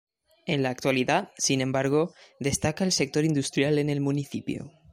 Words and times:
En 0.47 0.63
la 0.63 0.71
actualidad, 0.71 1.29
sin 1.37 1.61
embargo, 1.61 2.11
destaca 2.39 2.83
el 2.83 2.91
sector 2.91 3.23
industrial 3.23 3.77
en 3.77 3.87
el 3.91 4.01
municipio. 4.01 4.71